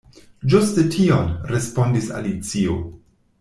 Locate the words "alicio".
2.23-2.81